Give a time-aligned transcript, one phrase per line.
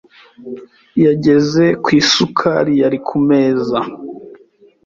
[1.05, 3.77] Yageze ku isukari yari ku meza.